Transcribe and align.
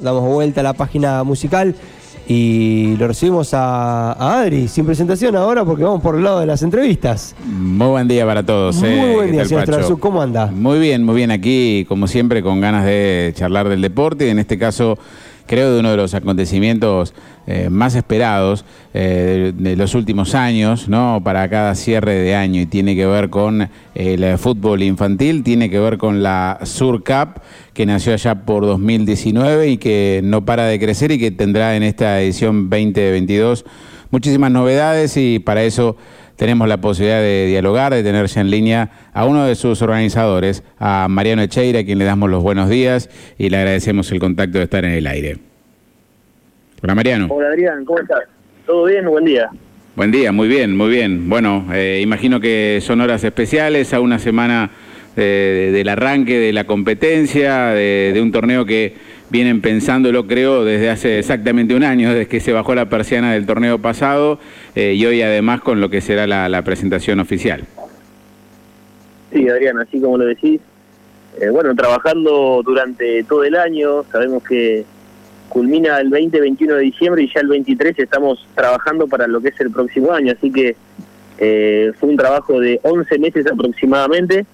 damos 0.00 0.22
vuelta 0.24 0.60
a 0.60 0.64
la 0.64 0.72
página 0.72 1.22
musical 1.24 1.74
y 2.32 2.94
lo 2.96 3.08
recibimos 3.08 3.52
a, 3.54 4.12
Adri, 4.40 4.68
sin 4.68 4.86
presentación 4.86 5.34
ahora 5.34 5.64
porque 5.64 5.82
vamos 5.82 6.00
por 6.00 6.14
el 6.14 6.22
lado 6.22 6.38
de 6.38 6.46
las 6.46 6.62
entrevistas. 6.62 7.34
Muy 7.44 7.88
buen 7.88 8.06
día 8.06 8.24
para 8.24 8.44
todos. 8.44 8.76
Muy 8.76 8.88
eh, 8.88 9.14
buen 9.16 9.32
día, 9.32 9.44
señor 9.44 9.98
¿Cómo 9.98 10.22
anda? 10.22 10.46
Muy 10.46 10.78
bien, 10.78 11.02
muy 11.02 11.16
bien. 11.16 11.32
Aquí, 11.32 11.84
como 11.88 12.06
siempre, 12.06 12.40
con 12.40 12.60
ganas 12.60 12.84
de 12.84 13.32
charlar 13.34 13.68
del 13.68 13.82
deporte. 13.82 14.30
En 14.30 14.38
este 14.38 14.58
caso, 14.58 14.96
creo 15.50 15.72
de 15.74 15.80
uno 15.80 15.90
de 15.90 15.96
los 15.96 16.14
acontecimientos 16.14 17.12
eh, 17.48 17.70
más 17.70 17.96
esperados 17.96 18.64
eh, 18.94 19.52
de, 19.52 19.74
los 19.74 19.96
últimos 19.96 20.36
años, 20.36 20.88
¿no? 20.88 21.22
Para 21.24 21.48
cada 21.50 21.74
cierre 21.74 22.14
de 22.14 22.36
año 22.36 22.60
y 22.60 22.66
tiene 22.66 22.94
que 22.94 23.04
ver 23.04 23.30
con 23.30 23.68
el 23.96 24.38
fútbol 24.38 24.84
infantil, 24.84 25.42
tiene 25.42 25.68
que 25.68 25.80
ver 25.80 25.98
con 25.98 26.22
la 26.22 26.60
Sur 26.62 27.02
Cup 27.02 27.42
que 27.74 27.84
nació 27.84 28.12
allá 28.12 28.44
por 28.44 28.64
2019 28.64 29.70
y 29.70 29.78
que 29.78 30.20
no 30.22 30.44
para 30.44 30.66
de 30.66 30.78
crecer 30.78 31.10
y 31.10 31.18
que 31.18 31.32
tendrá 31.32 31.74
en 31.74 31.82
esta 31.82 32.22
edición 32.22 32.70
2022 32.70 33.64
muchísimas 34.10 34.52
novedades 34.52 35.16
y 35.16 35.40
para 35.40 35.64
eso 35.64 35.96
tenemos 36.40 36.66
la 36.68 36.78
posibilidad 36.78 37.20
de 37.20 37.44
dialogar, 37.48 37.92
de 37.92 38.02
tener 38.02 38.24
ya 38.24 38.40
en 38.40 38.50
línea 38.50 38.88
a 39.12 39.26
uno 39.26 39.44
de 39.44 39.54
sus 39.54 39.82
organizadores, 39.82 40.64
a 40.78 41.06
Mariano 41.06 41.42
Echeira, 41.42 41.80
a 41.80 41.84
quien 41.84 41.98
le 41.98 42.06
damos 42.06 42.30
los 42.30 42.42
buenos 42.42 42.70
días 42.70 43.10
y 43.36 43.50
le 43.50 43.58
agradecemos 43.58 44.10
el 44.10 44.20
contacto 44.20 44.56
de 44.56 44.64
estar 44.64 44.82
en 44.86 44.92
el 44.92 45.06
aire. 45.06 45.36
Hola 46.82 46.94
Mariano. 46.94 47.26
Hola 47.28 47.48
Adrián, 47.48 47.84
¿cómo 47.84 47.98
estás? 47.98 48.20
¿Todo 48.64 48.86
bien? 48.86 49.04
Buen 49.04 49.26
día. 49.26 49.50
Buen 49.96 50.10
día, 50.10 50.32
muy 50.32 50.48
bien, 50.48 50.74
muy 50.74 50.88
bien. 50.88 51.28
Bueno, 51.28 51.66
eh, 51.74 52.00
imagino 52.02 52.40
que 52.40 52.78
son 52.80 53.02
horas 53.02 53.22
especiales 53.22 53.92
a 53.92 54.00
una 54.00 54.18
semana 54.18 54.70
eh, 55.18 55.68
del 55.74 55.90
arranque 55.90 56.38
de 56.38 56.54
la 56.54 56.64
competencia, 56.64 57.66
de 57.66 58.18
un 58.22 58.32
torneo 58.32 58.64
que 58.64 58.94
vienen 59.30 59.60
pensándolo, 59.60 60.26
creo, 60.26 60.64
desde 60.64 60.90
hace 60.90 61.18
exactamente 61.18 61.74
un 61.74 61.84
año, 61.84 62.10
desde 62.10 62.26
que 62.26 62.40
se 62.40 62.52
bajó 62.52 62.74
la 62.74 62.88
persiana 62.88 63.32
del 63.32 63.46
torneo 63.46 63.78
pasado 63.78 64.38
eh, 64.74 64.94
y 64.94 65.06
hoy 65.06 65.22
además 65.22 65.60
con 65.60 65.80
lo 65.80 65.88
que 65.88 66.00
será 66.00 66.26
la, 66.26 66.62
presentación 66.62 67.20
oficial. 67.20 67.64
Sí, 69.32 69.48
Adrián, 69.48 69.78
así 69.78 70.00
como 70.00 70.18
lo 70.18 70.26
decís, 70.26 70.60
eh, 71.40 71.48
bueno, 71.48 71.74
trabajando 71.74 72.62
durante 72.64 73.24
todo 73.24 73.44
el 73.44 73.54
año, 73.54 74.04
sabemos 74.10 74.42
que 74.42 74.84
culmina 75.48 75.98
el 75.98 76.10
20-21 76.10 76.74
de 76.74 76.80
diciembre 76.80 77.22
y 77.22 77.32
ya 77.32 77.40
el 77.40 77.48
23 77.48 77.98
estamos 77.98 78.46
trabajando 78.54 79.06
para 79.06 79.26
lo 79.26 79.40
que 79.40 79.48
es 79.48 79.60
el 79.60 79.70
próximo 79.70 80.12
año, 80.12 80.32
así 80.36 80.50
que 80.52 80.76
eh, 81.38 81.92
fue 81.98 82.10
un 82.10 82.16
trabajo 82.16 82.60
de 82.60 82.78
11 82.82 83.18
meses 83.18 83.46
aproximadamente 83.46 84.44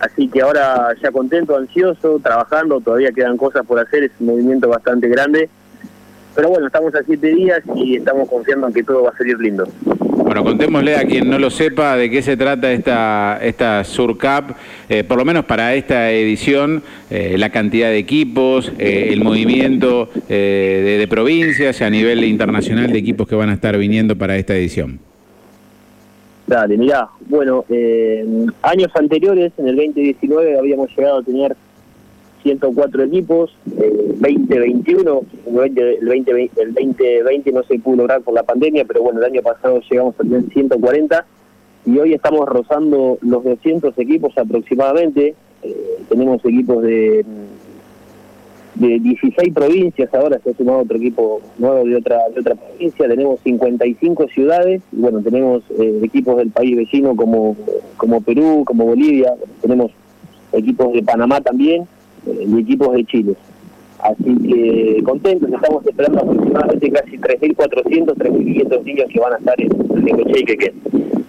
Así 0.00 0.28
que 0.28 0.42
ahora 0.42 0.94
ya 1.02 1.10
contento, 1.10 1.56
ansioso, 1.56 2.20
trabajando, 2.22 2.80
todavía 2.80 3.12
quedan 3.12 3.36
cosas 3.36 3.64
por 3.66 3.78
hacer, 3.78 4.04
es 4.04 4.12
un 4.20 4.26
movimiento 4.26 4.68
bastante 4.68 5.08
grande. 5.08 5.48
Pero 6.34 6.50
bueno, 6.50 6.66
estamos 6.66 6.94
a 6.94 7.02
siete 7.02 7.28
días 7.28 7.62
y 7.74 7.96
estamos 7.96 8.28
confiando 8.28 8.66
en 8.66 8.74
que 8.74 8.82
todo 8.82 9.04
va 9.04 9.10
a 9.10 9.16
salir 9.16 9.38
lindo. 9.38 9.66
Bueno, 10.26 10.44
contémosle 10.44 10.96
a 10.96 11.04
quien 11.04 11.30
no 11.30 11.38
lo 11.38 11.48
sepa 11.48 11.96
de 11.96 12.10
qué 12.10 12.20
se 12.20 12.36
trata 12.36 12.70
esta, 12.72 13.38
esta 13.40 13.84
Surcap, 13.84 14.50
eh, 14.88 15.02
por 15.02 15.16
lo 15.16 15.24
menos 15.24 15.46
para 15.46 15.74
esta 15.74 16.10
edición, 16.10 16.82
eh, 17.08 17.36
la 17.38 17.48
cantidad 17.50 17.88
de 17.88 17.96
equipos, 17.96 18.70
eh, 18.78 19.10
el 19.12 19.24
movimiento 19.24 20.10
de, 20.28 20.96
de 20.98 21.08
provincias 21.08 21.80
a 21.80 21.88
nivel 21.88 22.22
internacional 22.24 22.92
de 22.92 22.98
equipos 22.98 23.26
que 23.26 23.34
van 23.34 23.48
a 23.48 23.54
estar 23.54 23.78
viniendo 23.78 24.16
para 24.16 24.36
esta 24.36 24.54
edición. 24.54 25.00
Dale, 26.46 26.76
mirá, 26.76 27.08
bueno, 27.28 27.64
eh, 27.68 28.24
años 28.62 28.90
anteriores, 28.94 29.52
en 29.58 29.66
el 29.66 29.76
2019, 29.76 30.58
habíamos 30.58 30.96
llegado 30.96 31.18
a 31.18 31.22
tener 31.24 31.56
104 32.44 33.02
equipos, 33.02 33.50
eh, 33.80 34.14
2021, 34.20 35.22
el, 35.46 35.74
2020, 36.02 36.62
el 36.62 36.74
2020 36.74 37.52
no 37.52 37.64
se 37.64 37.78
pudo 37.80 37.96
lograr 37.96 38.22
por 38.22 38.34
la 38.34 38.44
pandemia, 38.44 38.84
pero 38.84 39.02
bueno, 39.02 39.18
el 39.18 39.24
año 39.24 39.42
pasado 39.42 39.80
llegamos 39.90 40.14
a 40.20 40.22
tener 40.22 40.44
140 40.52 41.26
y 41.86 41.98
hoy 41.98 42.14
estamos 42.14 42.48
rozando 42.48 43.18
los 43.22 43.42
200 43.42 43.98
equipos 43.98 44.38
aproximadamente. 44.38 45.34
Eh, 45.64 45.98
tenemos 46.08 46.44
equipos 46.44 46.82
de 46.84 47.24
de 48.78 49.00
16 49.00 49.54
provincias, 49.54 50.12
ahora 50.12 50.38
se 50.42 50.50
ha 50.50 50.54
sumado 50.54 50.80
otro 50.80 50.98
equipo 50.98 51.40
nuevo 51.58 51.84
de 51.84 51.96
otra 51.96 52.18
de 52.34 52.40
otra 52.40 52.54
provincia, 52.54 53.08
tenemos 53.08 53.40
55 53.40 54.28
ciudades, 54.28 54.82
y 54.92 54.96
bueno, 55.00 55.22
tenemos 55.22 55.62
eh, 55.78 56.00
equipos 56.02 56.36
del 56.36 56.50
país 56.50 56.76
vecino 56.76 57.16
como, 57.16 57.56
como 57.96 58.20
Perú, 58.20 58.64
como 58.66 58.84
Bolivia, 58.84 59.34
tenemos 59.62 59.92
equipos 60.52 60.92
de 60.92 61.02
Panamá 61.02 61.40
también 61.40 61.86
eh, 62.26 62.46
y 62.46 62.60
equipos 62.60 62.92
de 62.94 63.04
Chile. 63.04 63.34
Así 63.98 64.36
que 64.46 65.02
contentos, 65.02 65.50
estamos 65.50 65.86
esperando 65.86 66.20
aproximadamente 66.20 66.90
casi 66.90 67.16
3.400, 67.16 68.14
3.500 68.14 68.84
niños 68.84 69.06
que 69.10 69.20
van 69.20 69.32
a 69.32 69.36
estar 69.38 69.54
en, 69.58 70.04
Necochea 70.04 70.38
y 70.38 70.44
Quequén. 70.44 70.74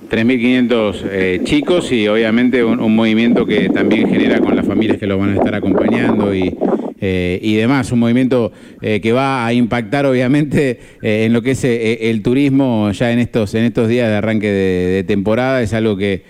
3.500 0.10 1.02
eh, 1.12 1.42
chicos 1.44 1.92
y 1.92 2.08
obviamente 2.08 2.64
un, 2.64 2.80
un, 2.80 2.96
movimiento 2.96 3.46
que 3.46 3.70
también 3.70 4.10
genera 4.10 4.40
con 4.40 4.56
las 4.56 4.66
familias 4.66 4.98
que 4.98 5.08
lo 5.08 5.18
van 5.18 5.32
a 5.32 5.36
estar 5.36 5.54
acompañando 5.54 6.34
y, 6.34 6.58
eh, 7.00 7.40
y 7.42 7.56
demás. 7.56 7.92
Un 7.92 8.00
movimiento 8.00 8.52
eh, 8.82 9.02
que 9.02 9.12
va 9.12 9.46
a 9.46 9.54
impactar 9.54 10.06
obviamente 10.06 10.80
eh, 11.02 11.26
en 11.26 11.34
lo 11.34 11.42
que 11.42 11.52
es 11.52 11.64
el 11.64 12.22
turismo 12.24 12.92
ya 12.92 13.12
en 13.12 13.20
estos, 13.20 13.54
en 13.56 13.64
estos 13.64 13.88
días 13.88 14.10
de 14.10 14.16
arranque 14.16 14.52
de, 14.52 15.04
temporada. 15.04 15.62
Es 15.62 15.74
algo 15.74 15.98
que, 15.98 16.24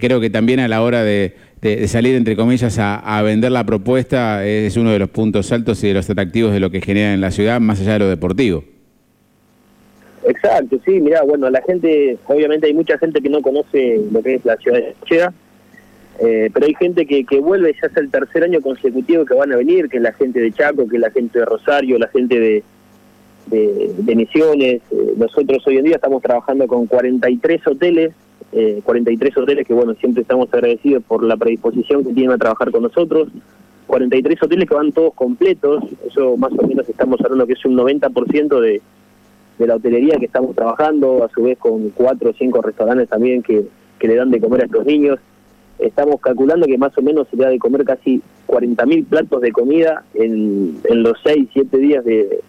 creo 0.00 0.20
que 0.20 0.30
también 0.30 0.60
a 0.60 0.68
la 0.68 0.82
hora 0.82 1.02
de, 1.02 1.34
salir, 1.86 2.14
entre 2.14 2.36
comillas, 2.36 2.78
a, 2.78 3.22
vender 3.22 3.52
la 3.52 3.64
propuesta 3.64 4.44
es 4.46 4.76
uno 4.76 4.90
de 4.90 4.98
los 4.98 5.10
puntos 5.10 5.52
altos 5.52 5.82
y 5.84 5.88
de 5.88 5.94
los 5.94 6.08
atractivos 6.08 6.52
de 6.52 6.60
lo 6.60 6.70
que 6.70 6.80
genera 6.80 7.14
en 7.14 7.20
la 7.20 7.30
ciudad, 7.30 7.60
más 7.60 7.80
allá 7.80 7.94
de 7.94 7.98
lo 8.00 8.08
deportivo. 8.08 8.64
Exacto, 10.24 10.78
sí, 10.84 11.00
mira, 11.00 11.22
bueno, 11.22 11.50
la 11.50 11.60
gente, 11.62 12.16
obviamente 12.26 12.68
hay 12.68 12.74
mucha 12.74 12.96
gente 12.98 13.20
que 13.20 13.28
no 13.28 13.42
conoce 13.42 14.00
lo 14.12 14.22
que 14.22 14.36
es 14.36 14.44
la 14.44 14.56
ciudad 14.56 14.78
de 14.78 14.94
Chea, 15.04 15.32
eh, 16.20 16.50
pero 16.52 16.66
hay 16.66 16.74
gente 16.74 17.06
que, 17.06 17.24
que 17.24 17.40
vuelve, 17.40 17.74
ya 17.80 17.88
es 17.88 17.96
el 17.96 18.10
tercer 18.10 18.44
año 18.44 18.60
consecutivo 18.60 19.24
que 19.24 19.34
van 19.34 19.52
a 19.52 19.56
venir, 19.56 19.88
que 19.88 19.96
es 19.96 20.02
la 20.02 20.12
gente 20.12 20.40
de 20.40 20.52
Chaco, 20.52 20.86
que 20.86 20.96
es 20.96 21.02
la 21.02 21.10
gente 21.10 21.38
de 21.38 21.44
Rosario, 21.44 21.98
la 21.98 22.08
gente 22.08 22.38
de, 22.38 22.62
de, 23.46 24.14
Misiones. 24.14 24.82
Eh, 24.90 25.14
nosotros 25.16 25.66
hoy 25.66 25.78
en 25.78 25.84
día 25.84 25.96
estamos 25.96 26.22
trabajando 26.22 26.66
con 26.66 26.86
43 26.86 27.66
hoteles, 27.66 28.12
eh, 28.52 28.80
43 28.84 29.36
hoteles 29.38 29.66
que 29.66 29.74
bueno, 29.74 29.94
siempre 29.94 30.22
estamos 30.22 30.52
agradecidos 30.52 31.02
por 31.04 31.22
la 31.24 31.36
predisposición 31.36 32.04
que 32.04 32.12
tienen 32.12 32.32
a 32.32 32.38
trabajar 32.38 32.70
con 32.70 32.82
nosotros. 32.82 33.28
43 33.86 34.42
hoteles 34.42 34.68
que 34.68 34.74
van 34.74 34.92
todos 34.92 35.14
completos, 35.14 35.82
eso 36.06 36.36
más 36.36 36.52
o 36.52 36.66
menos 36.66 36.88
estamos 36.88 37.20
hablando 37.20 37.46
que 37.46 37.54
es 37.54 37.64
un 37.64 37.76
90% 37.76 38.60
de, 38.60 38.80
de 39.58 39.66
la 39.66 39.74
hotelería 39.74 40.16
que 40.18 40.26
estamos 40.26 40.54
trabajando, 40.54 41.24
a 41.24 41.28
su 41.28 41.42
vez 41.42 41.58
con 41.58 41.90
4 41.90 42.30
o 42.30 42.32
5 42.32 42.62
restaurantes 42.62 43.08
también 43.08 43.42
que, 43.42 43.64
que 43.98 44.08
le 44.08 44.14
dan 44.14 44.30
de 44.30 44.40
comer 44.40 44.62
a 44.62 44.64
estos 44.64 44.86
niños 44.86 45.18
estamos 45.82 46.20
calculando 46.20 46.66
que 46.66 46.78
más 46.78 46.96
o 46.96 47.02
menos 47.02 47.28
se 47.28 47.36
le 47.36 47.44
da 47.44 47.50
de 47.50 47.58
comer 47.58 47.84
casi 47.84 48.22
40.000 48.46 49.06
platos 49.06 49.40
de 49.40 49.52
comida 49.52 50.04
en, 50.14 50.78
en 50.84 51.02
los 51.02 51.18
6, 51.24 51.48
7 51.52 51.78
días 51.78 52.04
de, 52.04 52.40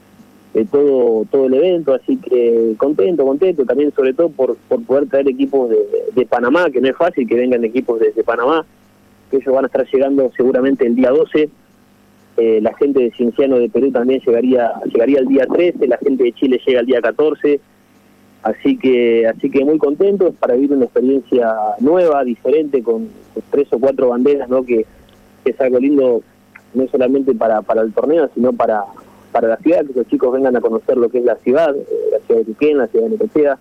de, 0.54 0.66
todo 0.66 1.26
todo 1.32 1.46
el 1.48 1.54
evento, 1.54 1.94
así 1.94 2.18
que 2.18 2.74
contento, 2.78 3.26
contento, 3.26 3.66
también 3.66 3.94
sobre 3.94 4.14
todo 4.14 4.30
por, 4.30 4.56
por 4.68 4.84
poder 4.84 5.08
traer 5.08 5.28
equipos 5.28 5.70
de, 5.70 5.78
de 6.14 6.26
Panamá, 6.26 6.70
que 6.70 6.82
no 6.82 6.88
es 6.90 6.96
fácil 6.96 7.28
que 7.28 7.36
vengan 7.36 7.64
equipos 7.64 8.00
desde 8.00 8.24
Panamá, 8.24 8.66
que 9.30 9.38
ellos 9.38 9.54
van 9.54 9.66
a 9.66 9.68
estar 9.68 9.86
llegando 9.92 10.32
seguramente 10.36 10.86
el 10.86 10.96
día 10.96 11.10
12, 11.12 11.50
eh, 12.36 12.60
la 12.62 12.74
gente 12.76 13.00
de 13.00 13.12
Cienciano 13.12 13.60
de 13.60 13.70
Perú 13.70 13.92
también 13.92 14.20
llegaría 14.26 14.74
llegaría 14.86 15.20
el 15.20 15.28
día 15.28 15.46
13, 15.46 15.88
la 15.88 15.98
gente 15.98 16.24
de 16.24 16.34
Chile 16.34 16.60
llega 16.66 16.80
el 16.80 16.86
día 16.88 17.02
14, 17.02 17.60
Así 18.44 18.78
que, 18.78 19.26
así 19.26 19.50
que 19.50 19.64
muy 19.64 19.78
contentos 19.78 20.36
para 20.38 20.56
vivir 20.56 20.74
una 20.74 20.86
experiencia 20.86 21.56
nueva, 21.80 22.26
diferente, 22.26 22.84
con, 22.84 23.08
tres 23.50 23.68
o 23.72 23.80
cuatro 23.80 24.10
banderas, 24.10 24.50
¿no? 24.50 24.64
Que, 24.64 24.86
es 25.46 25.60
algo 25.60 25.78
lindo 25.78 26.22
no 26.74 26.88
solamente 26.88 27.36
para, 27.36 27.62
para 27.62 27.82
el 27.82 27.92
torneo, 27.92 28.30
sino 28.34 28.54
para, 28.54 28.84
para 29.34 29.50
la 29.50 29.58
ciudad, 29.58 29.86
que 29.86 29.94
los 29.94 30.08
chicos 30.08 30.32
vengan 30.32 30.56
a 30.56 30.62
conocer 30.62 30.96
lo 30.96 31.10
que 31.10 31.18
es 31.18 31.26
la 31.26 31.36
ciudad, 31.36 31.76
eh, 31.76 31.86
la 32.12 32.20
ciudad 32.20 32.40
de 32.40 32.46
Tuquén, 32.46 32.78
la 32.78 32.88
ciudad 32.88 33.06
de 33.06 33.12
Necochea. 33.12 33.58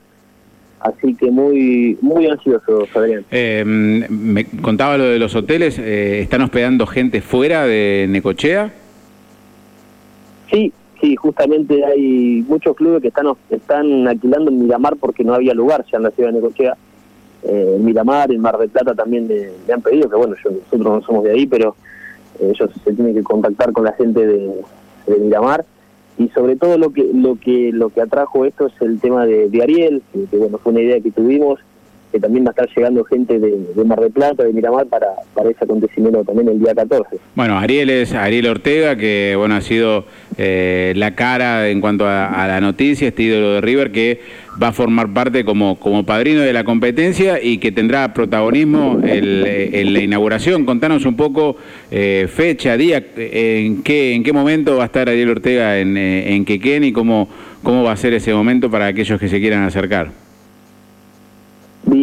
Así 0.78 1.14
que 1.14 1.30
muy 1.30 1.98
muy 2.00 2.26
ansioso, 2.26 2.86
Adrián. 2.94 3.24
Eh, 3.30 3.64
me 3.64 4.44
contaba 4.44 4.96
lo 4.96 5.04
de 5.04 5.18
los 5.18 5.34
hoteles, 5.34 5.78
eh, 5.78 6.20
¿están 6.20 6.42
hospedando 6.42 6.86
gente 6.86 7.20
fuera 7.20 7.66
de 7.66 8.06
Necochea? 8.08 8.72
Sí, 10.50 10.72
Sí, 11.02 11.16
justamente 11.16 11.84
hay 11.84 12.44
muchos 12.46 12.76
clubes 12.76 13.02
que 13.02 13.08
están 13.08 13.26
están 13.50 14.06
alquilando 14.06 14.52
en 14.52 14.60
Miramar 14.60 14.96
porque 14.96 15.24
no 15.24 15.34
había 15.34 15.52
lugar 15.52 15.84
ya 15.90 15.96
en 15.96 16.04
la 16.04 16.12
ciudad 16.12 16.28
de 16.30 16.36
Necochea. 16.36 16.76
Eh, 17.42 17.76
Miramar, 17.80 18.30
en 18.30 18.40
Mar 18.40 18.56
del 18.56 18.70
Plata 18.70 18.94
también 18.94 19.26
le, 19.26 19.50
han 19.72 19.82
pedido, 19.82 20.08
que 20.08 20.14
bueno, 20.14 20.36
nosotros 20.36 20.80
no 20.80 21.02
somos 21.02 21.24
de 21.24 21.32
ahí, 21.32 21.44
pero 21.48 21.74
eh, 22.38 22.52
ellos 22.54 22.70
se 22.84 22.92
tienen 22.92 23.16
que 23.16 23.24
contactar 23.24 23.72
con 23.72 23.82
la 23.82 23.94
gente 23.94 24.24
de, 24.24 24.62
Miramar. 25.18 25.64
Y 26.18 26.28
sobre 26.28 26.54
todo 26.54 26.78
lo 26.78 26.92
que 26.92 27.10
lo 27.12 27.34
que 27.34 27.72
lo 27.72 27.88
que 27.90 28.00
atrajo 28.00 28.44
esto 28.44 28.68
es 28.68 28.74
el 28.80 29.00
tema 29.00 29.26
de, 29.26 29.50
Ariel, 29.60 30.02
que, 30.12 30.36
bueno 30.36 30.58
fue 30.58 30.70
una 30.70 30.82
idea 30.82 31.00
que 31.00 31.10
tuvimos 31.10 31.58
que 32.12 32.20
también 32.20 32.44
va 32.44 32.50
a 32.50 32.52
estar 32.52 32.68
llegando 32.76 33.02
gente 33.04 33.38
de, 33.38 33.84
Mar 33.84 34.00
del 34.00 34.12
Plata, 34.12 34.44
de 34.44 34.52
Miramar, 34.52 34.86
para, 34.86 35.08
para 35.34 35.50
ese 35.50 35.64
acontecimiento 35.64 36.22
también 36.22 36.48
el 36.48 36.60
día 36.60 36.74
14. 36.74 37.16
Bueno, 37.34 37.58
Ariel 37.58 37.90
es 37.90 38.12
Ariel 38.12 38.46
Ortega, 38.46 38.96
que 38.96 39.34
bueno 39.36 39.54
ha 39.54 39.62
sido 39.62 40.04
eh, 40.36 40.92
la 40.96 41.14
cara 41.14 41.68
en 41.68 41.80
cuanto 41.80 42.06
a, 42.06 42.46
la 42.46 42.60
noticia, 42.60 43.08
este 43.08 43.22
ídolo 43.22 43.54
de 43.54 43.60
River, 43.62 43.90
que 43.92 44.20
va 44.62 44.68
a 44.68 44.72
formar 44.72 45.12
parte 45.12 45.44
como, 45.44 45.78
como 45.78 46.04
padrino 46.04 46.42
de 46.42 46.52
la 46.52 46.64
competencia 46.64 47.42
y 47.42 47.58
que 47.58 47.72
tendrá 47.72 48.12
protagonismo 48.12 49.00
en 49.02 49.94
la 49.94 50.00
inauguración. 50.00 50.66
Contanos 50.66 51.06
un 51.06 51.16
poco 51.16 51.56
eh, 51.90 52.28
fecha, 52.28 52.76
día, 52.76 53.02
en 53.16 53.82
qué, 53.82 54.14
en 54.14 54.22
qué 54.22 54.32
momento 54.32 54.76
va 54.76 54.84
a 54.84 54.86
estar 54.86 55.08
Ariel 55.08 55.30
Ortega 55.30 55.78
en, 55.78 55.96
eh, 55.96 56.34
en 56.34 56.44
Quequén 56.44 56.84
y 56.84 56.92
cómo, 56.92 57.28
cómo 57.62 57.84
va 57.84 57.92
a 57.92 57.96
ser 57.96 58.12
ese 58.12 58.34
momento 58.34 58.70
para 58.70 58.86
aquellos 58.86 59.18
que 59.18 59.28
se 59.28 59.40
quieran 59.40 59.62
acercar. 59.62 60.21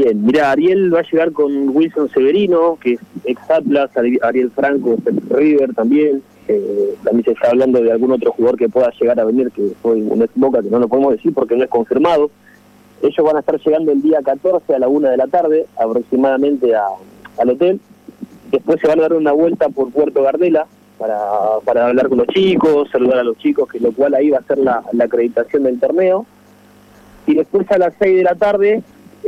Bien, 0.01 0.25
mira, 0.25 0.51
Ariel 0.51 0.95
va 0.95 0.99
a 0.99 1.11
llegar 1.11 1.33
con 1.33 1.75
Wilson 1.75 2.07
Severino, 2.07 2.77
que 2.81 2.93
es 2.93 3.01
ex 3.25 3.51
Atlas, 3.51 3.91
Ariel 4.21 4.49
Franco, 4.51 4.95
River 5.29 5.73
también. 5.73 6.23
Eh, 6.47 6.95
también 7.03 7.25
se 7.25 7.31
está 7.31 7.49
hablando 7.49 7.81
de 7.81 7.91
algún 7.91 8.13
otro 8.13 8.31
jugador 8.31 8.57
que 8.57 8.69
pueda 8.69 8.93
llegar 8.97 9.19
a 9.19 9.25
venir, 9.25 9.51
que 9.51 9.73
fue 9.81 9.95
un 9.95 10.21
ex 10.21 10.31
Boca, 10.35 10.61
que 10.61 10.69
no 10.69 10.79
lo 10.79 10.87
podemos 10.87 11.11
decir 11.11 11.33
porque 11.33 11.57
no 11.57 11.65
es 11.65 11.69
confirmado. 11.69 12.31
Ellos 13.01 13.25
van 13.25 13.35
a 13.35 13.39
estar 13.41 13.59
llegando 13.59 13.91
el 13.91 14.01
día 14.01 14.21
14 14.23 14.73
a 14.73 14.79
la 14.79 14.87
una 14.87 15.09
de 15.09 15.17
la 15.17 15.27
tarde, 15.27 15.65
aproximadamente 15.77 16.73
al 16.73 17.49
hotel. 17.49 17.81
Después 18.51 18.79
se 18.79 18.87
van 18.87 18.99
a 18.99 19.01
dar 19.01 19.13
una 19.15 19.33
vuelta 19.33 19.67
por 19.67 19.91
Puerto 19.91 20.23
Gardela 20.23 20.65
para, 20.97 21.19
para 21.65 21.87
hablar 21.87 22.07
con 22.07 22.19
los 22.19 22.27
chicos, 22.27 22.89
saludar 22.89 23.19
a 23.19 23.23
los 23.23 23.37
chicos, 23.37 23.67
que 23.67 23.81
lo 23.81 23.91
cual 23.91 24.13
ahí 24.13 24.29
va 24.29 24.37
a 24.37 24.43
ser 24.43 24.59
la, 24.59 24.81
la 24.93 25.03
acreditación 25.03 25.63
del 25.63 25.77
torneo. 25.77 26.25
Y 27.27 27.35
después 27.35 27.69
a 27.69 27.77
las 27.77 27.93
6 27.99 28.15
de 28.15 28.23
la 28.23 28.35
tarde 28.35 28.81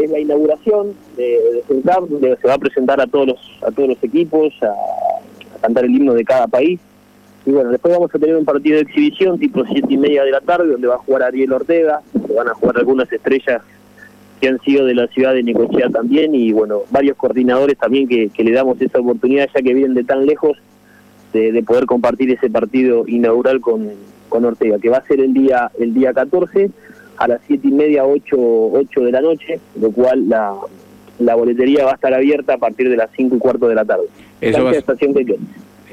es 0.04 0.12
la 0.12 0.20
inauguración 0.20 0.94
de, 1.16 1.64
de 1.68 1.84
donde 1.84 2.38
se 2.38 2.48
va 2.48 2.56
a 2.56 2.58
presentar 2.58 3.00
a 3.02 3.08
todos 3.08 3.28
los, 3.28 3.40
a 3.66 3.72
todos 3.72 3.90
los 3.90 4.04
equipos, 4.04 4.54
a, 4.62 4.74
cantar 5.62 5.86
el 5.86 5.96
himno 5.96 6.14
de 6.14 6.24
cada 6.24 6.48
país. 6.48 6.80
Y 7.46 7.52
bueno, 7.52 7.72
después 7.72 7.94
vamos 7.94 8.14
a 8.14 8.20
tener 8.20 8.36
un 8.36 8.46
partido 8.46 8.76
de 8.76 8.84
exhibición 8.84 9.40
tipo 9.40 9.64
siete 9.66 9.88
y 9.94 9.98
media 9.98 10.24
de 10.24 10.32
la 10.32 10.42
tarde, 10.42 10.68
donde 10.68 10.88
va 10.88 10.96
a 10.96 11.00
jugar 11.00 11.24
Ariel 11.24 11.54
Ortega, 11.54 12.02
donde 12.14 12.34
van 12.34 12.48
a 12.48 12.54
jugar 12.54 12.78
algunas 12.78 13.12
estrellas 13.12 13.62
que 14.40 14.48
han 14.48 14.60
sido 14.62 14.86
de 14.86 14.96
la 14.96 15.08
ciudad 15.08 15.34
de 15.34 15.44
Necochea 15.44 15.90
también, 15.90 16.34
y 16.34 16.52
bueno, 16.52 16.82
varios 16.90 17.16
coordinadores 17.16 17.78
también 17.78 18.08
que, 18.08 18.30
que 18.30 18.44
le 18.44 18.52
damos 18.52 18.82
esa 18.82 19.00
oportunidad, 19.00 19.48
ya 19.54 19.62
que 19.62 19.74
vienen 19.74 19.94
de 19.94 20.04
tan 20.04 20.26
lejos, 20.26 20.58
de, 21.32 21.52
de 21.52 21.64
poder 21.64 21.86
compartir 21.86 22.32
ese 22.32 22.50
partido 22.50 23.08
inaugural 23.08 23.62
con, 23.62 23.90
con 24.30 24.46
Ortega, 24.46 24.80
que 24.80 24.90
va 24.90 24.98
a 24.98 25.08
ser 25.08 25.20
el 25.20 25.34
día, 25.34 25.72
el 25.80 25.94
día 25.94 26.14
14 26.14 26.72
a 27.24 27.28
las 27.28 27.42
siete 27.46 27.68
y 27.68 27.72
media, 27.72 28.06
8, 28.06 28.36
8 28.36 29.02
de 29.02 29.12
la 29.12 29.22
noche, 29.22 29.60
lo 29.80 29.92
cual 29.92 30.28
la, 30.28 30.56
la 31.20 31.36
boletería 31.36 31.86
va 31.86 31.92
a 31.92 31.96
estar 31.96 32.14
abierta 32.14 32.56
a 32.56 32.58
partir 32.58 32.90
de 32.90 32.98
las 32.98 33.10
5 33.16 33.36
y 33.36 33.40
cuarto 33.40 33.68
de 33.68 33.76
la 33.76 33.86
tarde. 33.86 34.06
Eso 34.42 34.64
va, 34.64 34.72
estación 34.72 35.14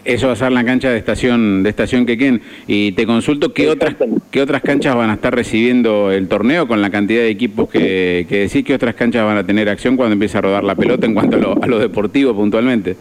eso 0.04 0.28
va 0.28 0.32
a 0.32 0.36
ser 0.36 0.52
la 0.52 0.64
cancha 0.64 0.90
de 0.90 0.96
estación 0.96 1.62
de 1.62 1.69
estación 1.69 2.06
Quequén. 2.06 2.40
Y 2.66 2.92
te 2.92 3.04
consulto, 3.04 3.52
¿qué 3.52 3.69
otras, 3.69 3.94
¿qué 4.30 4.40
otras 4.40 4.62
canchas 4.62 4.96
van 4.96 5.10
a 5.10 5.14
estar 5.14 5.34
recibiendo 5.34 6.10
el 6.10 6.28
torneo 6.28 6.66
con 6.66 6.80
la 6.80 6.88
cantidad 6.88 7.20
de 7.20 7.28
equipos 7.28 7.69
que, 7.69 8.25
que 8.26 8.40
decís? 8.40 8.64
¿Qué 8.64 8.72
otras 8.72 8.94
canchas 8.94 9.22
van 9.26 9.36
a 9.36 9.44
tener 9.44 9.69
acción 9.69 9.98
cuando 9.98 10.14
empiece 10.14 10.38
a 10.38 10.40
rodar 10.40 10.64
la 10.64 10.76
pelota 10.76 11.04
en 11.04 11.12
cuanto 11.12 11.36
a 11.36 11.40
lo, 11.40 11.62
a 11.62 11.66
lo 11.66 11.78
deportivo 11.78 12.34
puntualmente? 12.34 12.96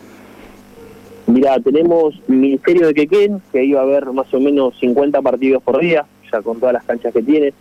Mira, 1.27 1.57
tenemos 1.59 2.15
Ministerio 2.27 2.87
de 2.87 2.93
Quequén, 2.93 3.41
que 3.53 3.63
iba 3.63 3.79
a 3.79 3.83
haber 3.83 4.07
más 4.07 4.33
o 4.33 4.39
menos 4.41 4.77
50 4.79 5.21
partidos 5.21 5.63
por 5.63 5.79
día, 5.79 6.05
ya 6.31 6.41
con 6.41 6.59
todas 6.59 6.73
las 6.73 6.83
canchas 6.83 7.13
que 7.13 7.21
tiene. 7.21 7.53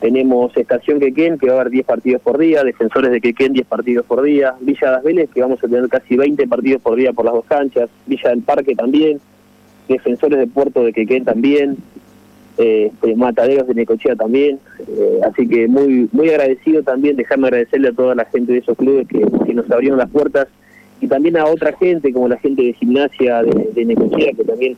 Tenemos 0.00 0.56
Estación 0.56 0.98
Quequén, 0.98 1.38
que 1.38 1.46
va 1.46 1.52
a 1.52 1.60
haber 1.60 1.70
10 1.70 1.84
partidos 1.84 2.22
por 2.22 2.38
día, 2.38 2.64
Defensores 2.64 3.10
de 3.10 3.20
Quequén, 3.20 3.52
10 3.52 3.66
partidos 3.66 4.06
por 4.06 4.22
día, 4.22 4.54
Villa 4.60 4.92
Las 4.92 5.04
Vélez, 5.04 5.28
que 5.28 5.42
vamos 5.42 5.62
a 5.62 5.68
tener 5.68 5.88
casi 5.90 6.16
20 6.16 6.46
partidos 6.48 6.80
por 6.80 6.96
día 6.96 7.12
por 7.12 7.26
las 7.26 7.34
dos 7.34 7.44
canchas, 7.44 7.90
Villa 8.06 8.30
del 8.30 8.40
Parque 8.40 8.74
también, 8.74 9.20
Defensores 9.88 10.38
de 10.38 10.46
Puerto 10.46 10.82
de 10.82 10.94
Quequén 10.94 11.26
también, 11.26 11.76
eh, 12.56 12.90
este, 12.92 13.14
Mataderos 13.14 13.68
de 13.68 13.74
Necochea 13.74 14.16
también, 14.16 14.58
eh, 14.88 15.20
así 15.30 15.46
que 15.46 15.68
muy 15.68 16.08
muy 16.12 16.30
agradecido 16.30 16.82
también, 16.82 17.16
dejarme 17.16 17.48
agradecerle 17.48 17.88
a 17.88 17.92
toda 17.92 18.14
la 18.14 18.24
gente 18.24 18.52
de 18.52 18.58
esos 18.58 18.78
clubes 18.78 19.06
que, 19.06 19.20
nos 19.52 19.70
abrieron 19.70 19.98
las 19.98 20.08
puertas 20.08 20.46
y 21.00 21.08
también 21.08 21.36
a 21.36 21.44
otra 21.44 21.76
gente 21.76 22.12
como 22.12 22.28
la 22.28 22.38
gente 22.38 22.62
de 22.62 22.72
gimnasia 22.72 23.42
de, 23.42 23.70
de 23.74 23.84
Necochea 23.84 24.32
que 24.32 24.44
también 24.44 24.76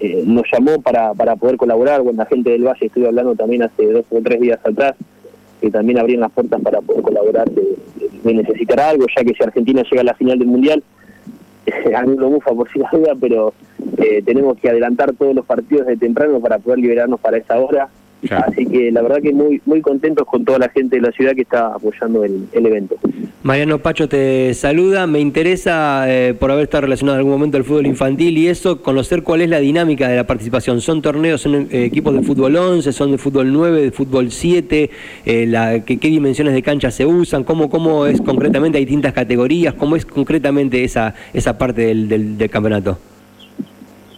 eh, 0.00 0.22
nos 0.24 0.44
llamó 0.52 0.80
para, 0.80 1.12
para 1.14 1.36
poder 1.36 1.56
colaborar. 1.56 2.02
Bueno, 2.02 2.18
la 2.18 2.26
gente 2.26 2.50
del 2.50 2.64
Valle 2.64 2.86
estuve 2.86 3.06
hablando 3.06 3.34
también 3.34 3.62
hace 3.62 3.86
dos 3.86 4.04
o 4.10 4.20
tres 4.22 4.40
días 4.40 4.58
atrás, 4.64 4.94
que 5.60 5.70
también 5.70 5.98
abrían 5.98 6.20
las 6.20 6.32
puertas 6.32 6.60
para 6.60 6.80
poder 6.80 7.02
colaborar 7.02 7.50
de, 7.50 7.76
necesitar 8.24 8.78
algo, 8.80 9.06
ya 9.16 9.24
que 9.24 9.34
si 9.34 9.42
Argentina 9.42 9.82
llega 9.82 10.02
a 10.02 10.04
la 10.04 10.14
final 10.14 10.38
del 10.38 10.48
Mundial, 10.48 10.82
a 11.96 12.02
mí 12.02 12.16
lo 12.16 12.28
bufa 12.28 12.52
por 12.52 12.70
si 12.70 12.78
la 12.78 12.90
duda, 12.92 13.14
pero 13.18 13.54
eh, 13.96 14.22
tenemos 14.24 14.58
que 14.58 14.68
adelantar 14.68 15.14
todos 15.14 15.34
los 15.34 15.46
partidos 15.46 15.86
de 15.86 15.96
temprano 15.96 16.40
para 16.40 16.58
poder 16.58 16.78
liberarnos 16.78 17.18
para 17.20 17.38
esa 17.38 17.58
hora 17.58 17.88
Así 18.30 18.66
que 18.66 18.90
la 18.90 19.02
verdad 19.02 19.22
que 19.22 19.32
muy 19.32 19.62
muy 19.64 19.80
contentos 19.80 20.26
con 20.26 20.44
toda 20.44 20.58
la 20.58 20.68
gente 20.68 20.96
de 20.96 21.02
la 21.02 21.12
ciudad 21.12 21.34
que 21.34 21.42
está 21.42 21.74
apoyando 21.74 22.24
el, 22.24 22.48
evento. 22.52 22.96
Mariano 23.44 23.78
Pacho 23.78 24.08
te 24.08 24.52
saluda, 24.54 25.06
me 25.06 25.20
interesa 25.20 26.04
eh, 26.08 26.34
por 26.34 26.50
haber 26.50 26.64
estado 26.64 26.82
relacionado 26.82 27.16
en 27.16 27.18
algún 27.20 27.32
momento 27.32 27.56
al 27.56 27.64
fútbol 27.64 27.86
infantil 27.86 28.36
y 28.36 28.48
eso, 28.48 28.82
conocer 28.82 29.22
cuál 29.22 29.42
es 29.42 29.48
la 29.48 29.60
dinámica 29.60 30.08
de 30.08 30.16
la 30.16 30.26
participación. 30.26 30.80
¿Son 30.80 31.00
torneos, 31.00 31.40
son 31.42 31.68
eh, 31.70 31.84
equipos 31.84 32.14
de 32.14 32.22
fútbol 32.22 32.56
11, 32.56 32.92
son 32.92 33.12
de 33.12 33.18
fútbol 33.18 33.52
9, 33.52 33.82
de 33.82 33.90
fútbol 33.92 34.32
7? 34.32 34.90
Eh, 35.24 35.46
la, 35.46 35.80
¿qué, 35.84 35.96
dimensiones 35.96 36.54
de 36.54 36.62
cancha 36.62 36.90
se 36.90 37.06
usan? 37.06 37.44
¿Cómo, 37.44 37.70
¿Cómo 37.70 38.06
es 38.06 38.20
concretamente? 38.20 38.78
¿Hay 38.78 38.84
distintas 38.84 39.12
categorías? 39.12 39.74
¿Cómo 39.74 39.94
es 39.94 40.04
concretamente 40.04 40.82
esa, 40.82 41.14
esa 41.32 41.56
parte 41.56 41.82
del, 41.82 42.08
del, 42.08 42.50
campeonato? 42.50 42.98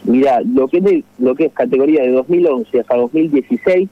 Mira, 0.05 0.41
lo 0.43 0.69
que 0.69 0.79
es 0.79 1.05
lo 1.19 1.35
que 1.35 1.47
es 1.47 1.53
categoría 1.53 2.03
de 2.03 2.11
2011 2.13 2.81
hasta 2.81 2.97
2016 2.97 3.89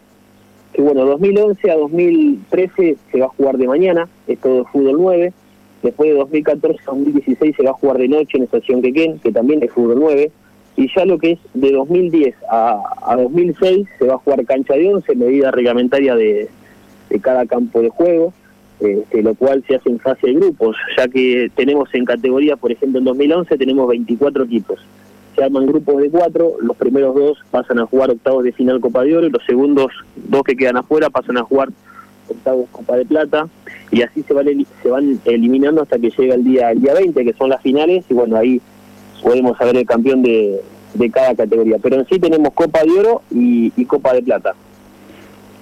que 0.72 0.82
bueno, 0.82 1.05
2011 1.06 1.70
a 1.70 1.76
2013 1.76 2.96
se 3.10 3.19
va 3.19 3.26
a 3.26 3.31
jugar 3.31 3.56
de 3.56 3.66
mañana, 3.66 4.08
es 4.26 4.38
todo 4.38 4.64
fútbol 4.66 4.96
9. 4.99 5.32
Después 5.82 6.10
de 6.10 6.16
2014 6.16 6.81
a 6.87 6.90
2016 6.90 7.56
se 7.56 7.62
va 7.62 7.70
a 7.70 7.75
jugar 7.75 7.99
de 7.99 8.08
noche 8.08 8.37
en 8.37 8.44
Estación 8.44 8.82
Quequén, 8.82 9.19
que 9.19 9.32
también 9.32 9.62
es 9.62 9.70
fútbol 9.70 9.99
9. 10.00 10.31
Y 10.76 10.88
ya 10.94 11.05
lo 11.05 11.19
que 11.19 11.32
es 11.32 11.38
de 11.55 11.72
2010 11.72 12.34
a, 12.50 12.81
a 13.02 13.16
2006 13.16 13.88
se 13.99 14.06
va 14.06 14.14
a 14.14 14.19
jugar 14.19 14.44
cancha 14.44 14.75
de 14.75 14.94
11, 14.94 15.14
medida 15.16 15.50
reglamentaria 15.50 16.14
de, 16.14 16.49
de 17.10 17.20
cada 17.20 17.46
campo 17.46 17.81
de 17.81 17.88
juego, 17.88 18.32
este, 18.78 19.22
lo 19.22 19.34
cual 19.34 19.64
se 19.66 19.76
hace 19.76 19.90
en 19.90 19.99
fase 19.99 20.28
de 20.28 20.34
grupos, 20.34 20.76
ya 20.96 21.08
que 21.08 21.50
tenemos 21.56 21.93
en 21.94 22.05
categoría, 22.05 22.56
por 22.56 22.70
ejemplo, 22.70 22.99
en 22.99 23.05
2011 23.05 23.58
tenemos 23.58 23.88
24 23.88 24.44
equipos 24.44 24.78
se 25.38 25.44
arman 25.44 25.67
grupos 25.67 26.02
de 26.02 26.11
cuatro, 26.11 26.56
los 26.61 26.76
primeros 26.76 27.14
dos 27.14 27.38
pasan 27.52 27.79
a 27.79 27.87
jugar 27.87 28.11
octavos 28.11 28.43
de 28.43 28.52
final 28.52 28.81
Copa 28.81 29.05
de 29.05 29.17
Oro 29.17 29.26
y 29.29 29.31
los 29.31 29.44
segundos 29.44 29.93
dos 30.17 30.43
que 30.43 30.56
quedan 30.56 30.79
afuera 30.79 31.10
pasan 31.10 31.39
a 31.39 31.44
jugar 31.44 31.69
octavos 32.29 32.69
Copa 32.72 32.96
de 32.96 33.06
Plata 33.06 33.48
y 33.93 34.03
así 34.03 34.24
se 34.24 34.34
van, 34.34 34.46
se 34.82 34.91
van 34.91 35.20
eliminando 35.24 35.82
hasta 35.82 35.98
que 35.98 36.10
llega 36.10 36.34
el 36.34 36.43
día, 36.43 36.72
el 36.72 36.81
día 36.81 36.94
20, 36.94 37.24
que 37.24 37.32
son 37.34 37.51
las 37.51 37.63
finales, 37.63 38.05
y 38.10 38.15
bueno, 38.15 38.36
ahí 38.36 38.60
podemos 39.22 39.56
saber 39.56 39.77
el 39.77 39.86
campeón 39.86 40.22
de, 40.22 40.60
de 40.94 41.10
cada 41.10 41.34
categoría. 41.36 41.79
Pero 41.81 41.96
en 41.96 42.06
sí 42.06 42.19
tenemos 42.19 42.53
Copa 42.53 42.82
de 42.82 42.98
Oro 42.98 43.22
y 43.31 43.84
Copa 43.84 44.13
de 44.15 44.22
Plata. 44.22 44.55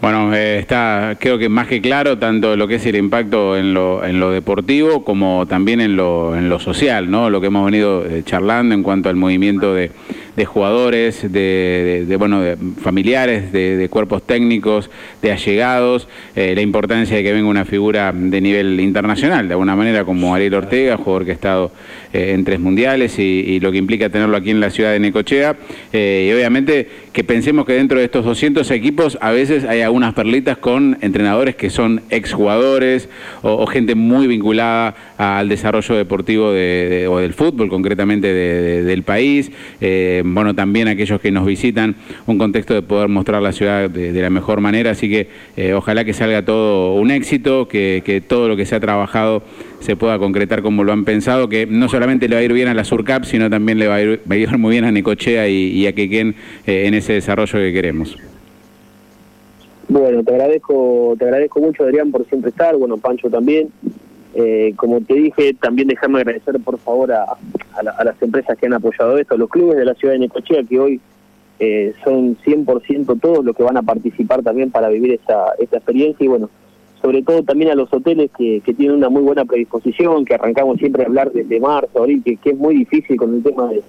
Bueno, 0.01 0.35
eh, 0.35 0.59
está 0.59 1.17
creo 1.19 1.39
que 1.39 1.49
más 1.49 1.67
que 1.69 1.81
claro 1.81 2.19
tanto 2.19 2.55
lo 2.55 2.69
que 2.69 2.75
es 2.75 2.87
el 2.87 2.97
impacto 2.97 3.57
en 3.57 3.73
lo, 3.73 4.05
en 4.05 4.21
lo 4.21 4.31
deportivo 4.31 5.03
como 5.05 5.47
también 5.47 5.81
en 5.81 5.97
lo, 5.97 6.37
en 6.37 6.51
lo 6.51 6.59
social, 6.59 7.11
¿no? 7.11 7.31
Lo 7.31 7.41
que 7.41 7.47
hemos 7.47 7.65
venido 7.65 8.05
eh, 8.05 8.23
charlando 8.25 8.75
en 8.75 8.83
cuanto 8.83 9.09
al 9.09 9.17
movimiento 9.17 9.73
de, 9.73 9.91
de 10.37 10.45
jugadores, 10.45 11.33
de, 11.33 12.15
bueno, 12.19 12.41
de 12.43 12.57
familiares, 12.83 13.53
de, 13.53 13.89
cuerpos 13.91 14.23
técnicos, 14.23 14.91
de 15.23 15.33
allegados, 15.33 16.09
eh, 16.35 16.53
la 16.55 16.61
importancia 16.61 17.17
de 17.17 17.23
que 17.23 17.33
venga 17.33 17.49
una 17.49 17.65
figura 17.65 18.13
de 18.13 18.41
nivel 18.41 18.79
internacional, 18.81 19.49
de 19.49 19.55
alguna 19.55 19.75
manera 19.75 20.05
como 20.05 20.35
Ariel 20.35 20.55
Ortega, 20.55 20.99
jugador 20.99 21.25
que 21.25 21.31
ha 21.31 21.35
estado 21.35 21.73
eh, 22.13 22.33
en 22.35 22.45
tres 22.45 22.61
mundiales 22.61 23.19
y, 23.19 23.59
lo 23.61 23.73
que 23.73 23.79
implica 23.79 24.11
tenerlo 24.11 24.37
aquí 24.37 24.51
en 24.51 24.61
la 24.61 24.69
ciudad 24.69 24.93
de 24.93 24.99
Necochea. 24.99 25.57
Eh, 25.93 26.29
y 26.29 26.35
obviamente 26.35 26.89
que 27.13 27.25
pensemos 27.25 27.65
que 27.65 27.73
dentro 27.73 27.99
de 27.99 28.05
estos 28.05 28.25
200 28.25 28.71
equipos 28.71 29.17
a 29.23 29.31
veces 29.31 29.65
hay 29.65 29.81
algunas 29.81 30.13
perlitas 30.13 30.59
con 30.59 30.99
entrenadores 31.01 31.57
que 31.57 31.71
son 31.71 32.03
exjugadores 32.11 33.09
o, 33.41 33.53
o 33.53 33.67
gente 33.67 33.95
muy 33.95 34.27
vinculada 34.27 34.95
al 35.17 35.49
desarrollo 35.49 35.95
deportivo 35.95 36.53
de, 36.53 37.07
o 37.09 37.19
del 37.19 37.33
fútbol 37.33 37.71
concretamente 37.71 38.35
del 38.35 39.03
país 39.03 39.51
bueno, 40.35 40.55
también 40.55 40.89
aquellos 40.89 41.21
que 41.21 41.31
nos 41.31 41.47
visitan, 41.47 41.95
un 42.27 42.39
contexto 42.39 42.75
de 42.75 42.83
poder 42.83 43.09
mostrar 43.09 43.43
la 43.43 43.53
ciudad 43.53 43.89
de, 43.91 44.21
la 44.21 44.31
mejor 44.31 44.61
manera, 44.61 44.91
así 44.91 45.09
que 45.09 45.29
eh, 45.57 45.75
ojalá 45.75 46.05
que 46.05 46.13
salga 46.13 46.45
todo 46.45 46.95
un 46.95 47.11
éxito, 47.11 47.69
que, 47.69 48.23
todo 48.27 48.49
lo 48.49 48.57
que 48.57 48.67
se 48.67 48.75
ha 48.75 48.81
trabajado 48.81 49.43
se 49.81 49.97
pueda 49.97 50.19
concretar 50.19 50.63
como 50.63 50.85
lo 50.85 50.93
han 50.93 51.05
pensado, 51.05 51.49
que 51.49 51.67
no 51.67 51.89
solamente 51.89 52.29
le 52.29 52.37
va 52.37 52.41
a 52.41 52.45
ir 52.45 52.53
bien 52.53 52.69
a 52.69 52.75
la 52.75 52.85
Surcap, 52.85 53.25
sino 53.25 53.51
también 53.51 53.79
le 53.79 53.89
va 53.89 53.97
a 53.97 54.03
ir, 54.03 54.21
muy 54.59 54.73
bien 54.73 54.85
a 54.85 54.93
Necochea 54.93 55.49
y, 55.49 55.87
a 55.87 55.93
Quequén 55.93 56.35
eh, 56.67 56.87
en 56.87 56.95
ese 56.95 57.15
desarrollo 57.15 57.59
que 57.59 57.73
queremos. 57.73 58.17
Bueno, 59.89 60.23
te 60.25 60.33
agradezco, 60.33 61.15
te 61.19 61.25
agradezco 61.25 61.61
mucho 61.61 61.85
Adrián 61.85 62.11
por 62.11 62.27
siempre 62.27 62.51
estar, 62.51 62.77
bueno 62.77 62.97
Pancho 62.97 63.31
también, 63.31 63.69
Eh, 64.39 64.75
como 64.77 65.01
te 65.01 65.15
dije, 65.15 65.55
también 65.55 65.89
déjame 65.89 66.19
agradecer 66.19 66.61
por 66.61 66.79
favor 66.79 67.11
a, 67.11 67.39
las 67.83 68.23
empresas 68.23 68.57
que 68.59 68.67
han 68.67 68.75
apoyado 68.75 69.19
esto, 69.19 69.35
a 69.35 69.39
los 69.39 69.51
clubes 69.51 69.77
de 69.77 69.85
la 69.85 69.95
ciudad 69.95 70.15
de 70.15 70.21
Necochea 70.21 70.63
que 70.65 70.79
hoy 70.79 71.01
eh, 71.59 71.95
son 72.05 72.37
100% 72.39 73.21
todos 73.21 73.45
los 73.45 73.57
que 73.57 73.63
van 73.63 73.77
a 73.77 73.83
participar 73.83 74.43
también 74.43 74.71
para 74.71 74.89
vivir 74.89 75.13
esta, 75.13 75.53
esta 75.59 75.79
experiencia. 75.79 76.25
Y 76.25 76.29
bueno, 76.29 76.51
sobre 77.01 77.23
todo 77.23 77.43
también 77.43 77.71
a 77.71 77.75
los 77.75 77.93
hoteles 77.93 78.31
que, 78.37 78.61
que 78.61 78.75
tienen 78.75 78.97
una 78.97 79.09
muy 79.09 79.23
buena 79.23 79.45
predisposición, 79.45 80.25
que 80.25 80.35
arrancamos 80.35 80.79
siempre 80.79 81.03
a 81.03 81.07
hablar 81.07 81.33
desde 81.33 81.61
marzo, 81.61 82.01
abril, 82.01 82.23
que, 82.25 82.37
que 82.37 82.51
es 82.51 82.59
muy 82.59 82.77
difícil 82.77 83.17
con 83.17 83.35
el 83.35 83.43
tema 83.43 83.71
de, 83.71 83.83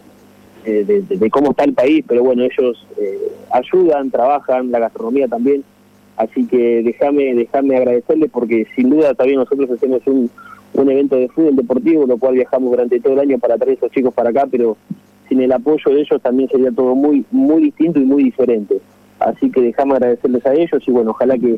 de, 0.66 1.30
cómo 1.30 1.52
está 1.52 1.64
el 1.64 1.74
país, 1.74 2.04
pero 2.08 2.24
bueno, 2.24 2.44
ellos 2.44 2.86
eh, 2.98 3.32
ayudan, 3.52 4.12
trabajan, 4.12 4.72
la 4.72 4.80
gastronomía 4.80 5.28
también, 5.28 5.64
así 6.18 6.46
que 6.46 6.84
déjame 6.84 7.34
déjame 7.36 7.78
agradecerles 7.78 8.30
porque 8.32 8.68
sin 8.76 8.90
duda 8.90 9.14
también 9.14 9.40
nosotros 9.40 9.70
hacemos 9.72 10.02
un, 10.08 10.30
un 10.74 10.92
evento 10.92 11.16
de 11.16 11.30
fútbol 11.30 11.56
deportivo, 11.56 12.06
lo 12.06 12.18
cual 12.18 12.36
viajamos 12.36 12.72
durante 12.72 13.00
todo 13.00 13.14
el 13.14 13.20
año 13.20 13.40
para 13.40 13.58
traer 13.58 13.78
esos 13.78 13.92
chicos 13.92 14.14
para 14.14 14.30
acá, 14.30 14.48
pero 14.50 14.78
sin 15.28 15.42
el 15.42 15.52
apoyo 15.52 15.92
de 15.92 16.02
ellos 16.02 16.22
también 16.22 16.50
sería 16.50 16.72
todo 16.72 16.96
muy 16.96 17.26
muy 17.32 17.64
distinto 17.64 18.00
y 18.00 18.06
muy 18.06 18.24
diferente. 18.24 18.80
Así 19.20 19.50
que 19.52 19.62
déjame 19.62 19.94
agradecerles 19.94 20.46
a 20.46 20.54
ellos 20.54 20.84
y 20.86 20.92
bueno, 20.92 21.12
ojalá 21.12 21.38
que 21.38 21.58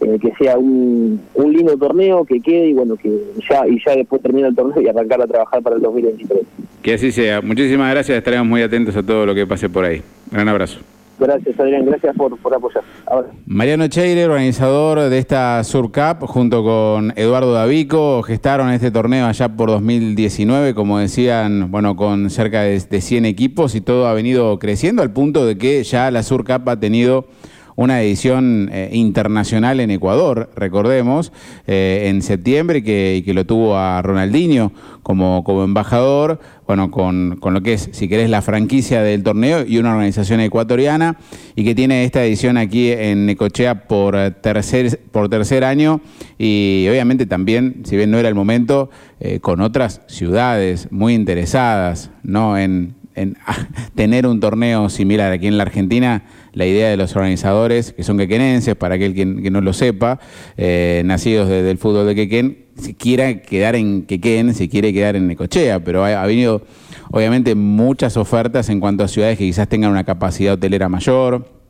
eh, 0.00 0.18
que 0.18 0.32
sea 0.38 0.56
un, 0.56 1.20
un, 1.34 1.52
lindo 1.52 1.76
torneo, 1.76 2.24
que 2.24 2.40
quede 2.40 2.68
y 2.68 2.72
bueno, 2.72 2.96
que 2.96 3.10
ya 3.48 3.68
y 3.68 3.78
ya 3.84 3.94
después 3.94 4.22
termina 4.22 4.48
el 4.48 4.54
torneo 4.54 4.80
y 4.80 4.88
arrancar 4.88 5.20
a 5.20 5.26
trabajar 5.26 5.62
para 5.62 5.76
el 5.76 5.82
2023. 5.82 6.42
Que 6.82 6.94
así 6.94 7.12
sea. 7.12 7.42
Muchísimas 7.42 7.90
gracias, 7.90 8.16
estaremos 8.16 8.46
muy 8.46 8.62
atentos 8.62 8.96
a 8.96 9.02
todo 9.02 9.26
lo 9.26 9.34
que 9.34 9.46
pase 9.46 9.68
por 9.68 9.84
ahí. 9.84 10.00
Gran 10.30 10.48
abrazo. 10.48 10.80
Gracias, 11.20 11.60
Adrián. 11.60 11.84
Gracias 11.84 12.16
por, 12.16 12.36
por 12.38 12.54
apoyar. 12.54 12.82
Mariano 13.44 13.86
Cheire, 13.88 14.24
organizador 14.24 15.10
de 15.10 15.18
esta 15.18 15.62
Sur 15.64 15.92
Cup, 15.92 16.26
junto 16.26 16.64
con 16.64 17.12
Eduardo 17.14 17.52
Davico, 17.52 18.22
gestaron 18.22 18.70
este 18.70 18.90
torneo 18.90 19.26
allá 19.26 19.50
por 19.50 19.68
2019, 19.68 20.74
como 20.74 20.98
decían, 20.98 21.70
bueno, 21.70 21.94
con 21.94 22.30
cerca 22.30 22.62
de, 22.62 22.80
de 22.80 23.00
100 23.02 23.26
equipos 23.26 23.74
y 23.74 23.82
todo 23.82 24.08
ha 24.08 24.14
venido 24.14 24.58
creciendo 24.58 25.02
al 25.02 25.12
punto 25.12 25.44
de 25.44 25.58
que 25.58 25.84
ya 25.84 26.10
la 26.10 26.22
Sur 26.22 26.44
Cup 26.44 26.68
ha 26.68 26.80
tenido 26.80 27.26
una 27.80 28.02
edición 28.02 28.68
eh, 28.70 28.90
internacional 28.92 29.80
en 29.80 29.90
Ecuador, 29.90 30.50
recordemos, 30.54 31.32
eh, 31.66 32.08
en 32.10 32.20
septiembre, 32.20 32.84
que, 32.84 33.22
que 33.24 33.32
lo 33.32 33.46
tuvo 33.46 33.74
a 33.78 34.02
Ronaldinho 34.02 34.70
como, 35.02 35.42
como 35.44 35.64
embajador, 35.64 36.40
bueno, 36.66 36.90
con, 36.90 37.38
con, 37.40 37.54
lo 37.54 37.62
que 37.62 37.72
es, 37.72 37.88
si 37.92 38.06
querés, 38.06 38.28
la 38.28 38.42
franquicia 38.42 39.02
del 39.02 39.22
torneo 39.22 39.64
y 39.66 39.78
una 39.78 39.92
organización 39.92 40.40
ecuatoriana, 40.40 41.16
y 41.56 41.64
que 41.64 41.74
tiene 41.74 42.04
esta 42.04 42.22
edición 42.22 42.58
aquí 42.58 42.92
en 42.92 43.24
Necochea 43.24 43.88
por 43.88 44.14
tercer, 44.42 45.00
por 45.10 45.30
tercer 45.30 45.64
año, 45.64 46.02
y 46.36 46.86
obviamente 46.86 47.24
también, 47.24 47.80
si 47.84 47.96
bien 47.96 48.10
no 48.10 48.18
era 48.18 48.28
el 48.28 48.34
momento, 48.34 48.90
eh, 49.20 49.40
con 49.40 49.62
otras 49.62 50.02
ciudades 50.06 50.88
muy 50.90 51.14
interesadas, 51.14 52.10
¿no? 52.22 52.58
En, 52.58 52.94
en 53.14 53.38
tener 53.94 54.26
un 54.26 54.38
torneo 54.38 54.90
similar 54.90 55.32
aquí 55.32 55.46
en 55.46 55.56
la 55.56 55.62
Argentina, 55.62 56.24
la 56.52 56.66
idea 56.66 56.88
de 56.88 56.96
los 56.96 57.14
organizadores, 57.16 57.92
que 57.92 58.02
son 58.02 58.18
quequenenses, 58.18 58.74
para 58.76 58.96
aquel 58.96 59.14
que, 59.14 59.24
no 59.24 59.60
lo 59.60 59.72
sepa, 59.72 60.18
eh, 60.56 61.02
nacidos 61.04 61.48
desde 61.48 61.70
el 61.70 61.78
fútbol 61.78 62.06
de 62.06 62.14
Quequén, 62.14 62.66
si 62.76 62.94
quiera 62.94 63.40
quedar 63.42 63.76
en 63.76 64.02
Quequén, 64.02 64.54
si 64.54 64.68
quiere 64.68 64.92
quedar 64.92 65.16
en 65.16 65.26
Necochea, 65.26 65.80
pero 65.84 66.04
ha, 66.04 66.26
venido 66.26 66.62
obviamente 67.10 67.54
muchas 67.54 68.16
ofertas 68.16 68.68
en 68.68 68.80
cuanto 68.80 69.04
a 69.04 69.08
ciudades 69.08 69.38
que 69.38 69.44
quizás 69.44 69.68
tengan 69.68 69.90
una 69.90 70.04
capacidad 70.04 70.54
hotelera 70.54 70.88
mayor, 70.88 71.60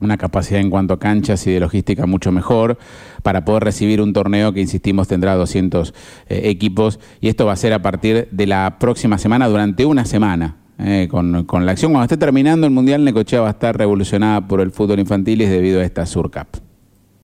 una 0.00 0.16
capacidad 0.16 0.60
en 0.60 0.70
cuanto 0.70 0.94
a 0.94 0.98
canchas 0.98 1.46
y 1.46 1.52
de 1.52 1.60
logística 1.60 2.06
mucho 2.06 2.32
mejor 2.32 2.78
para 3.22 3.44
poder 3.44 3.64
recibir 3.64 4.00
un 4.00 4.12
torneo 4.12 4.52
que, 4.52 4.60
insistimos, 4.60 5.08
tendrá 5.08 5.34
200 5.34 5.94
eh, 6.28 6.42
equipos 6.44 7.00
y 7.20 7.28
esto 7.28 7.46
va 7.46 7.52
a 7.52 7.56
ser 7.56 7.72
a 7.72 7.82
partir 7.82 8.28
de 8.30 8.46
la 8.46 8.78
próxima 8.78 9.18
semana, 9.18 9.48
durante 9.48 9.86
una 9.86 10.04
semana. 10.04 10.63
Eh, 10.78 11.06
con, 11.10 11.44
con, 11.44 11.64
la 11.66 11.72
acción. 11.72 11.92
Cuando 11.92 12.04
esté 12.04 12.16
terminando 12.16 12.66
el 12.66 12.72
Mundial, 12.72 13.04
Necochea 13.04 13.40
va 13.40 13.48
a 13.48 13.50
estar 13.50 13.76
revolucionada 13.76 14.46
por 14.48 14.60
el 14.60 14.72
fútbol 14.72 14.98
infantil 14.98 15.42
y 15.42 15.46
debido 15.46 15.80
a 15.80 15.84
esta 15.84 16.04
Surcap. 16.04 16.48